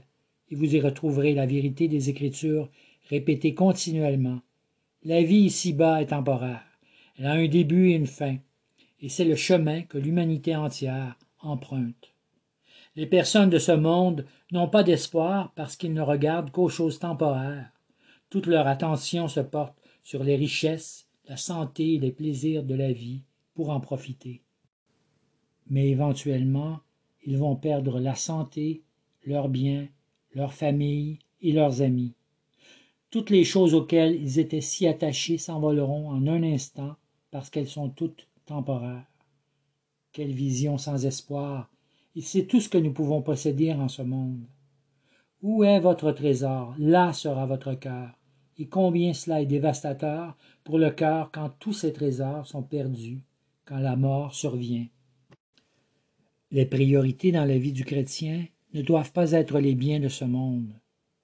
et 0.51 0.55
vous 0.55 0.75
y 0.75 0.81
retrouverez 0.81 1.35
la 1.35 1.47
vérité 1.47 1.89
des 1.89 2.11
Écritures 2.11 2.71
répétées 3.09 3.55
continuellement. 3.55 4.41
La 5.05 5.23
vie 5.23 5.41
ici-bas 5.41 6.03
est 6.03 6.07
temporaire. 6.07 6.65
Elle 7.17 7.27
a 7.27 7.33
un 7.33 7.49
début 7.49 7.91
et 7.91 7.95
une 7.95 8.07
fin, 8.07 8.37
et 9.01 9.09
c'est 9.09 9.25
le 9.25 9.37
chemin 9.37 9.83
que 9.83 9.99
l'humanité 9.99 10.57
entière 10.57 11.19
empreinte. 11.41 12.15
Les 12.97 13.07
personnes 13.07 13.51
de 13.51 13.59
ce 13.59 13.73
monde 13.73 14.27
n'ont 14.51 14.69
pas 14.69 14.83
d'espoir 14.83 15.53
parce 15.55 15.77
qu'ils 15.77 15.93
ne 15.93 16.03
regardent 16.03 16.51
qu'aux 16.51 16.69
choses 16.69 16.99
temporaires. 16.99 17.71
Toute 18.31 18.47
leur 18.47 18.67
attention 18.67 19.29
se 19.29 19.41
porte 19.41 19.79
sur 20.03 20.25
les 20.25 20.37
richesses, 20.37 21.09
la 21.29 21.37
santé 21.37 21.95
et 21.95 21.99
les 21.99 22.11
plaisirs 22.11 22.65
de 22.65 22.75
la 22.75 22.93
vie 22.93 23.23
pour 23.55 23.71
en 23.71 23.81
profiter. 23.81 24.43
Mais 25.71 25.89
éventuellement, 25.91 26.81
ils 27.25 27.39
vont 27.39 27.57
perdre 27.57 28.01
la 28.01 28.15
santé, 28.15 28.83
leurs 29.25 29.49
biens, 29.49 29.87
leur 30.35 30.53
famille 30.53 31.19
et 31.41 31.53
leurs 31.53 31.83
amis. 31.83 32.15
Toutes 33.11 33.31
les 33.31 33.45
choses 33.45 33.75
auxquelles 33.75 34.21
ils 34.21 34.39
étaient 34.39 34.61
si 34.61 34.87
attachés 34.87 35.39
s'envoleront 35.39 36.11
en 36.11 36.27
un 36.27 36.43
instant 36.43 36.97
parce 37.31 37.51
qu'elles 37.51 37.69
sont 37.69 37.89
toutes 37.89 38.29
temporaires. 38.47 39.07
Quelle 40.13 40.33
vision 40.33 40.79
sans 40.79 41.07
espoir 41.07 41.71
Et 42.17 42.21
c'est 42.21 42.47
tout 42.47 42.61
ce 42.61 42.69
que 42.69 42.79
nous 42.79 42.93
pouvons 42.93 43.23
posséder 43.23 43.73
en 43.73 43.89
ce 43.89 44.03
monde. 44.03 44.45
Où 45.43 45.65
est 45.65 45.81
votre 45.81 46.13
trésor? 46.13 46.75
Là 46.79 47.13
sera 47.13 47.47
votre 47.47 47.75
cœur. 47.75 48.11
Et 48.59 48.67
combien 48.67 49.13
cela 49.15 49.41
est 49.41 49.47
dévastateur 49.47 50.37
pour 50.65 50.79
le 50.79 50.91
cœur 50.91 51.31
quand 51.33 51.51
tous 51.61 51.73
ces 51.73 51.93
trésors 51.93 52.47
sont 52.47 52.63
perdus, 52.63 53.23
quand 53.65 53.79
la 53.79 53.95
mort 53.95 54.35
survient. 54.35 54.87
Les 56.51 56.67
priorités 56.67 57.31
dans 57.31 57.45
la 57.45 57.57
vie 57.57 57.73
du 57.73 57.85
chrétien 57.85 58.47
ne 58.75 58.83
doivent 58.83 59.13
pas 59.13 59.33
être 59.33 59.59
les 59.61 59.75
biens 59.75 60.01
de 60.01 60.09
ce 60.09 60.25
monde. 60.25 60.73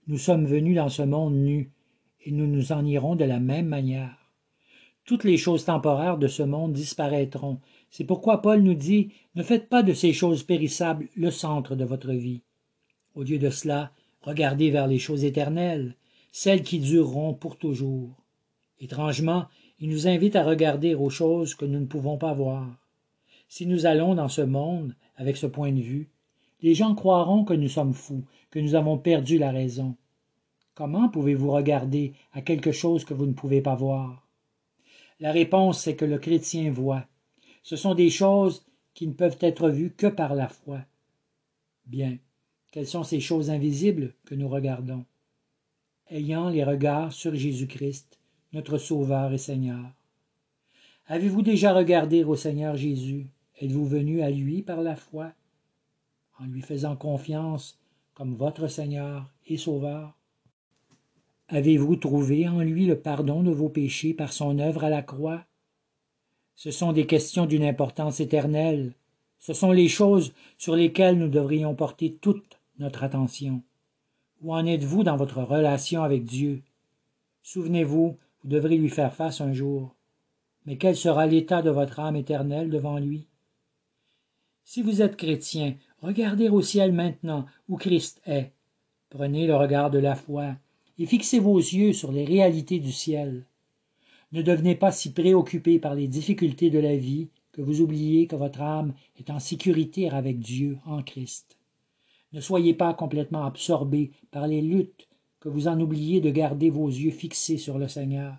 Nous 0.07 0.19
sommes 0.19 0.47
venus 0.47 0.77
dans 0.77 0.89
ce 0.89 1.03
monde 1.03 1.35
nus, 1.35 1.71
et 2.25 2.31
nous 2.31 2.47
nous 2.47 2.73
en 2.73 2.85
irons 2.85 3.17
de 3.17 3.25
la 3.25 3.41
même 3.41 3.67
manière. 3.67 4.31
Toutes 5.05 5.25
les 5.25 5.37
choses 5.37 5.67
temporaires 5.67 6.17
de 6.17 6.29
ce 6.29 6.43
monde 6.43 6.73
disparaîtront, 6.73 7.61
c'est 7.91 8.05
pourquoi 8.05 8.41
Paul 8.41 8.63
nous 8.63 8.75
dit 8.75 9.11
Ne 9.35 9.43
faites 9.43 9.69
pas 9.69 9.83
de 9.83 9.93
ces 9.93 10.13
choses 10.13 10.43
périssables 10.43 11.09
le 11.15 11.31
centre 11.31 11.77
de 11.77 11.85
votre 11.85 12.13
vie. 12.13 12.41
Au 13.15 13.23
lieu 13.23 13.39
de 13.39 13.51
cela, 13.51 13.93
regardez 14.23 14.71
vers 14.71 14.87
les 14.87 14.99
choses 14.99 15.25
éternelles, 15.25 15.95
celles 16.33 16.63
qui 16.63 16.81
dureront 16.81 17.35
pour 17.35 17.59
toujours. 17.59 18.11
Étrangement, 18.81 19.47
il 19.79 19.91
nous 19.91 20.09
invite 20.09 20.37
à 20.37 20.45
regarder 20.45 20.95
aux 20.95 21.11
choses 21.11 21.55
que 21.55 21.67
nous 21.67 21.81
ne 21.81 21.87
pouvons 21.87 22.17
pas 22.17 22.33
voir. 22.33 22.67
Si 23.49 23.67
nous 23.67 23.87
allons 23.87 24.15
dans 24.15 24.29
ce 24.29 24.41
monde 24.41 24.95
avec 25.17 25.37
ce 25.37 25.47
point 25.47 25.73
de 25.73 25.81
vue, 25.81 26.09
les 26.65 26.75
gens 26.75 26.95
croiront 26.95 27.45
que 27.45 27.53
nous 27.53 27.69
sommes 27.69 27.93
fous, 27.93 28.25
que 28.51 28.59
nous 28.59 28.75
avons 28.75 28.97
perdu 28.97 29.37
la 29.37 29.51
raison. 29.51 29.97
Comment 30.75 31.11
pouvez-vous 31.11 31.53
regarder 31.53 32.15
à 32.33 32.41
quelque 32.41 32.73
chose 32.73 33.05
que 33.05 33.13
vous 33.13 33.27
ne 33.27 33.35
pouvez 33.35 33.61
pas 33.61 33.75
voir? 33.75 34.27
La 35.21 35.31
réponse 35.31 35.83
c'est 35.83 35.95
que 35.95 36.07
le 36.07 36.17
chrétien 36.17 36.73
voit, 36.73 37.07
ce 37.63 37.77
sont 37.77 37.95
des 37.95 38.09
choses 38.09 38.65
qui 38.95 39.07
ne 39.07 39.13
peuvent 39.13 39.37
être 39.41 39.69
vues 39.69 39.93
que 39.95 40.07
par 40.07 40.35
la 40.35 40.49
foi. 40.49 40.81
Bien, 41.85 42.17
quelles 42.71 42.87
sont 42.87 43.05
ces 43.05 43.21
choses 43.21 43.51
invisibles 43.51 44.15
que 44.25 44.35
nous 44.35 44.49
regardons? 44.49 45.05
Ayant 46.09 46.49
les 46.49 46.65
regards 46.65 47.13
sur 47.13 47.35
Jésus-Christ, 47.35 48.19
notre 48.55 48.79
Sauveur 48.79 49.35
et 49.35 49.39
Seigneur. 49.39 49.85
Avez-vous 51.09 51.43
déjà 51.43 51.75
regardé 51.75 52.25
au 52.25 52.37
Seigneur 52.37 52.75
Jésus? 52.75 53.27
Êtes-vous 53.61 53.85
venu 53.85 54.23
à 54.23 54.31
lui 54.31 54.63
par 54.63 54.81
la 54.81 54.97
foi? 54.97 55.35
En 56.41 56.47
lui 56.47 56.63
faisant 56.63 56.97
confiance, 56.97 57.79
comme 58.15 58.35
votre 58.35 58.67
Seigneur 58.67 59.31
et 59.47 59.57
Sauveur 59.57 60.17
Avez-vous 61.49 61.97
trouvé 61.97 62.49
en 62.49 62.61
lui 62.61 62.87
le 62.87 62.99
pardon 62.99 63.43
de 63.43 63.51
vos 63.51 63.69
péchés 63.69 64.15
par 64.15 64.33
son 64.33 64.59
œuvre 64.59 64.85
à 64.85 64.91
la 64.91 65.03
croix? 65.03 65.45
Ce 66.57 66.71
sont 66.71 66.93
des 66.93 67.07
questions 67.07 67.47
d'une 67.47 67.65
importance 67.65 68.19
éternelle. 68.21 68.95
Ce 69.39 69.53
sont 69.53 69.71
les 69.71 69.89
choses 69.89 70.33
sur 70.59 70.75
lesquelles 70.75 71.19
nous 71.19 71.29
devrions 71.29 71.75
porter 71.75 72.15
toute 72.21 72.59
notre 72.79 73.05
attention. 73.05 73.63
Où 74.41 74.55
en 74.55 74.67
êtes-vous 74.67 75.05
dans 75.05 75.17
votre 75.17 75.43
relation 75.43 76.03
avec 76.03 76.25
Dieu? 76.25 76.63
Souvenez-vous, 77.43 78.17
vous 78.43 78.49
devrez 78.49 78.77
lui 78.77 78.89
faire 78.89 79.15
face 79.15 79.41
un 79.41 79.53
jour. 79.53 79.95
Mais 80.67 80.79
quel 80.79 80.97
sera 80.97 81.27
l'état 81.27 81.63
de 81.63 81.71
votre 81.71 82.01
âme 82.01 82.17
éternelle 82.17 82.71
devant 82.71 82.99
lui? 82.99 83.27
Si 84.65 84.81
vous 84.81 85.03
êtes 85.03 85.17
chrétien, 85.17 85.77
regardez 86.05 86.49
au 86.49 86.61
ciel 86.61 86.93
maintenant 86.93 87.47
où 87.69 87.77
Christ 87.77 88.21
est. 88.27 88.53
Prenez 89.09 89.47
le 89.47 89.57
regard 89.57 89.91
de 89.91 89.99
la 89.99 90.15
foi 90.15 90.57
et 90.99 91.07
fixez 91.07 91.39
vos 91.39 91.59
yeux 91.59 91.93
sur 91.93 92.13
les 92.13 92.25
réalités 92.25 92.79
du 92.79 92.93
ciel. 92.93 93.47
Ne 94.33 94.43
devenez 94.43 94.75
pas 94.75 94.93
si 94.93 95.13
préoccupé 95.13 95.79
par 95.79 95.95
les 95.95 96.09
difficultés 96.09 96.71
de 96.71 96.79
la 96.79 96.97
vie 96.97 97.29
que 97.53 97.63
vous 97.63 97.81
oubliez 97.81 98.27
que 98.27 98.37
votre 98.37 98.61
âme 98.61 98.95
est 99.17 99.31
en 99.31 99.39
sécurité 99.39 100.11
avec 100.11 100.41
Dieu 100.41 100.79
en 100.87 101.03
Christ. 101.03 101.57
Ne 102.33 102.41
soyez 102.41 102.75
pas 102.75 102.95
complètement 102.95 103.45
absorbé 103.45 104.11
par 104.33 104.49
les 104.49 104.61
luttes 104.61 105.09
que 105.39 105.49
vous 105.49 105.69
en 105.69 105.79
oubliez 105.81 106.21
de 106.21 106.31
garder 106.31 106.71
vos 106.71 106.89
yeux 106.89 107.13
fixés 107.13 107.59
sur 107.59 107.79
le 107.79 107.87
Seigneur. 107.87 108.35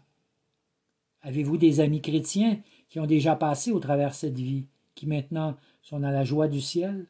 Avez-vous 1.22 1.58
des 1.58 1.80
amis 1.80 2.02
chrétiens 2.02 2.60
qui 2.90 3.00
ont 3.00 3.06
déjà 3.06 3.36
passé 3.36 3.72
au 3.72 3.80
travers 3.80 4.14
cette 4.14 4.38
vie, 4.38 4.66
qui 4.96 5.08
maintenant 5.08 5.56
sont 5.82 6.00
dans 6.00 6.12
la 6.12 6.24
joie 6.24 6.48
du 6.48 6.62
ciel? 6.62 7.08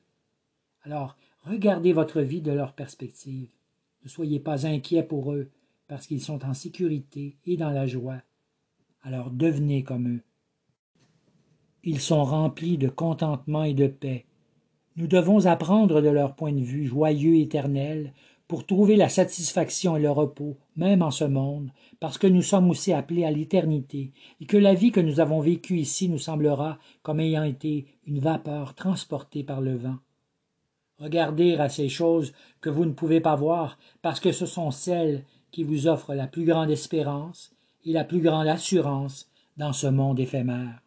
Alors, 0.85 1.17
regardez 1.41 1.93
votre 1.93 2.21
vie 2.21 2.41
de 2.41 2.51
leur 2.51 2.73
perspective. 2.73 3.49
Ne 4.03 4.09
soyez 4.09 4.39
pas 4.39 4.67
inquiets 4.67 5.01
pour 5.01 5.33
eux, 5.33 5.49
parce 5.87 6.05
qu'ils 6.05 6.21
sont 6.21 6.45
en 6.45 6.53
sécurité 6.53 7.37
et 7.45 7.57
dans 7.57 7.71
la 7.71 7.87
joie. 7.87 8.21
Alors 9.01 9.31
devenez 9.31 9.83
comme 9.83 10.07
eux. 10.15 10.21
Ils 11.83 11.99
sont 11.99 12.23
remplis 12.23 12.77
de 12.77 12.87
contentement 12.87 13.63
et 13.63 13.73
de 13.73 13.87
paix. 13.87 14.25
Nous 14.95 15.07
devons 15.07 15.47
apprendre 15.47 16.01
de 16.01 16.09
leur 16.09 16.35
point 16.35 16.53
de 16.53 16.61
vue 16.61 16.85
joyeux 16.85 17.37
éternel 17.37 18.13
pour 18.47 18.67
trouver 18.67 18.95
la 18.95 19.09
satisfaction 19.09 19.97
et 19.97 20.01
le 20.01 20.11
repos, 20.11 20.57
même 20.75 21.01
en 21.01 21.11
ce 21.11 21.23
monde, 21.23 21.71
parce 21.99 22.19
que 22.19 22.27
nous 22.27 22.43
sommes 22.43 22.69
aussi 22.69 22.93
appelés 22.93 23.25
à 23.25 23.31
l'éternité, 23.31 24.11
et 24.39 24.45
que 24.45 24.57
la 24.57 24.75
vie 24.75 24.91
que 24.91 24.99
nous 24.99 25.19
avons 25.19 25.39
vécue 25.39 25.77
ici 25.77 26.09
nous 26.09 26.19
semblera 26.19 26.77
comme 27.01 27.19
ayant 27.19 27.43
été 27.43 27.87
une 28.05 28.19
vapeur 28.19 28.75
transportée 28.75 29.43
par 29.43 29.61
le 29.61 29.75
vent. 29.75 29.97
Regardez 30.99 31.55
à 31.55 31.67
ces 31.67 31.89
choses 31.89 32.33
que 32.61 32.69
vous 32.69 32.85
ne 32.85 32.93
pouvez 32.93 33.19
pas 33.19 33.35
voir, 33.35 33.77
parce 34.01 34.19
que 34.19 34.31
ce 34.31 34.45
sont 34.45 34.71
celles 34.71 35.23
qui 35.51 35.63
vous 35.63 35.87
offrent 35.87 36.13
la 36.13 36.27
plus 36.27 36.45
grande 36.45 36.71
espérance 36.71 37.53
et 37.83 37.91
la 37.91 38.03
plus 38.03 38.21
grande 38.21 38.47
assurance 38.47 39.29
dans 39.57 39.73
ce 39.73 39.87
monde 39.87 40.19
éphémère. 40.19 40.81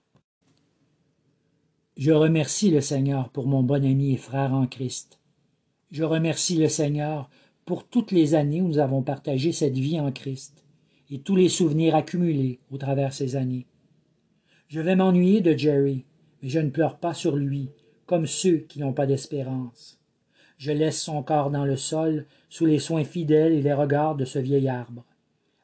Je 1.96 2.12
remercie 2.12 2.70
le 2.70 2.80
Seigneur 2.80 3.28
pour 3.30 3.46
mon 3.46 3.62
bon 3.62 3.84
ami 3.84 4.12
et 4.12 4.18
frère 4.18 4.54
en 4.54 4.66
Christ. 4.66 5.18
Je 5.90 6.04
remercie 6.04 6.56
le 6.56 6.68
Seigneur 6.68 7.28
pour 7.64 7.86
toutes 7.86 8.12
les 8.12 8.34
années 8.34 8.62
où 8.62 8.68
nous 8.68 8.78
avons 8.78 9.02
partagé 9.02 9.52
cette 9.52 9.76
vie 9.76 10.00
en 10.00 10.12
Christ 10.12 10.64
et 11.10 11.20
tous 11.20 11.36
les 11.36 11.48
souvenirs 11.48 11.94
accumulés 11.94 12.60
au 12.70 12.78
travers 12.78 13.12
ces 13.12 13.36
années. 13.36 13.66
Je 14.68 14.80
vais 14.80 14.96
m'ennuyer 14.96 15.40
de 15.40 15.56
Jerry, 15.56 16.04
mais 16.42 16.48
je 16.48 16.60
ne 16.60 16.70
pleure 16.70 16.98
pas 16.98 17.14
sur 17.14 17.36
lui, 17.36 17.70
comme 18.06 18.26
ceux 18.26 18.58
qui 18.58 18.80
n'ont 18.80 18.92
pas 18.92 19.06
d'espérance. 19.06 19.97
Je 20.58 20.72
laisse 20.72 21.00
son 21.00 21.22
corps 21.22 21.50
dans 21.50 21.64
le 21.64 21.76
sol, 21.76 22.26
sous 22.50 22.66
les 22.66 22.78
soins 22.78 23.04
fidèles 23.04 23.52
et 23.52 23.62
les 23.62 23.72
regards 23.72 24.16
de 24.16 24.24
ce 24.24 24.38
vieil 24.38 24.68
arbre. 24.68 25.04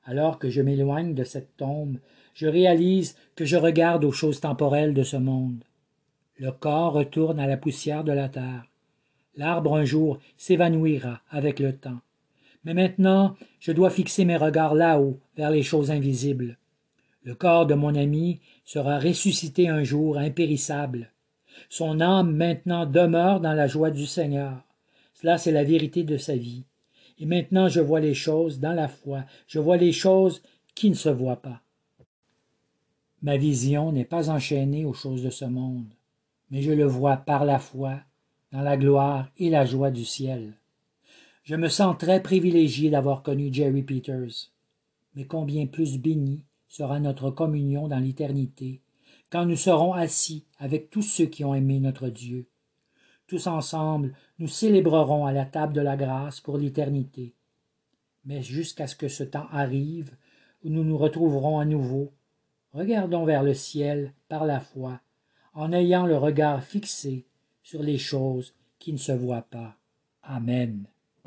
Alors 0.05 0.39
que 0.39 0.51
je 0.51 0.63
m'éloigne 0.63 1.15
de 1.15 1.25
cette 1.25 1.57
tombe, 1.57 1.99
je 2.35 2.47
réalise 2.47 3.17
que 3.37 3.45
je 3.45 3.57
regarde 3.57 4.05
aux 4.05 4.13
choses 4.13 4.41
temporelles 4.41 4.95
de 4.95 5.03
ce 5.03 5.17
monde. 5.17 5.65
Le 6.39 6.53
corps 6.53 6.93
retourne 6.93 7.41
à 7.41 7.47
la 7.47 7.57
poussière 7.57 8.05
de 8.05 8.13
la 8.13 8.29
terre. 8.29 8.67
L'arbre 9.37 9.77
un 9.77 9.85
jour 9.85 10.19
s'évanouira 10.37 11.21
avec 11.31 11.59
le 11.59 11.75
temps. 11.75 12.01
Mais 12.65 12.75
maintenant, 12.75 13.37
je 13.61 13.73
dois 13.73 13.91
fixer 13.91 14.25
mes 14.25 14.37
regards 14.37 14.75
là-haut, 14.75 15.19
vers 15.37 15.51
les 15.51 15.63
choses 15.63 15.91
invisibles. 15.91 16.57
Le 17.25 17.35
corps 17.35 17.67
de 17.67 17.75
mon 17.75 17.95
ami 17.95 18.41
sera 18.65 18.99
ressuscité 18.99 19.69
un 19.69 19.83
jour 19.83 20.19
impérissable. 20.19 21.11
Son 21.69 22.01
âme 22.01 22.35
maintenant 22.35 22.87
demeure 22.87 23.41
dans 23.41 23.53
la 23.53 23.67
joie 23.67 23.91
du 23.91 24.07
Seigneur. 24.07 24.64
C'est 25.39 25.53
la 25.53 25.65
vérité 25.65 26.05
de 26.05 26.17
sa 26.17 26.37
vie. 26.37 26.65
Et 27.19 27.27
maintenant, 27.27 27.69
je 27.69 27.81
vois 27.81 28.01
les 28.01 28.15
choses 28.15 28.61
dans 28.61 28.73
la 28.73 28.89
foi. 28.89 29.25
Je 29.47 29.59
vois 29.59 29.77
les 29.77 29.93
choses 29.93 30.43
qui 30.75 30.91
ne 30.91 30.95
se 30.95 31.09
voient 31.09 31.41
pas. 31.41 31.61
Ma 33.23 33.37
vision 33.37 33.91
n'est 33.93 34.05
pas 34.05 34.29
enchaînée 34.31 34.85
aux 34.85 34.93
choses 34.93 35.23
de 35.23 35.31
ce 35.31 35.47
monde, 35.47 35.89
mais 36.51 36.61
je 36.61 36.73
le 36.73 36.85
vois 36.85 37.17
par 37.17 37.45
la 37.45 37.59
foi 37.59 38.01
dans 38.53 38.61
la 38.61 38.77
gloire 38.77 39.31
et 39.39 39.49
la 39.49 39.65
joie 39.65 39.91
du 39.91 40.05
ciel. 40.05 40.53
Je 41.43 41.57
me 41.57 41.69
sens 41.69 41.97
très 41.99 42.23
privilégié 42.23 42.91
d'avoir 42.91 43.23
connu 43.23 43.53
Jerry 43.53 43.83
Peters. 43.83 44.51
Mais 45.15 45.25
combien 45.25 45.67
plus 45.67 45.99
béni 45.99 46.45
sera 46.69 47.01
notre 47.01 47.31
communion 47.31 47.89
dans 47.89 47.99
l'éternité 47.99 48.81
quand 49.31 49.47
nous 49.47 49.57
serons 49.57 49.93
assis 49.93 50.45
avec 50.59 50.91
tous 50.91 51.03
ceux 51.03 51.27
qui 51.27 51.45
ont 51.45 51.55
aimé 51.55 51.81
notre 51.81 52.09
Dieu. 52.09 52.47
Tous 53.35 53.49
ensemble, 53.49 54.13
nous 54.39 54.47
célébrerons 54.47 55.27
à 55.27 55.33
la 55.33 55.45
table 55.45 55.73
de 55.73 55.81
la 55.81 55.97
grâce 55.97 56.41
pour 56.41 56.57
l'éternité. 56.57 57.35
Mais 58.25 58.43
jusqu'à 58.43 58.87
ce 58.87 58.95
que 58.95 59.09
ce 59.09 59.25
temps 59.25 59.49
arrive, 59.51 60.17
où 60.63 60.69
nous 60.69 60.85
nous 60.85 60.97
retrouverons 60.97 61.59
à 61.59 61.65
nouveau, 61.65 62.13
regardons 62.73 63.25
vers 63.25 63.43
le 63.43 63.53
ciel 63.53 64.13
par 64.29 64.47
la 64.47 64.61
foi, 64.61 65.01
en 65.53 65.73
ayant 65.73 66.07
le 66.07 66.17
regard 66.17 66.63
fixé 66.63 67.27
sur 67.61 67.83
les 67.83 67.99
choses 67.99 68.55
qui 68.79 68.93
ne 68.93 68.99
se 68.99 69.11
voient 69.11 69.49
pas. 69.51 69.75
Amen. 70.23 70.87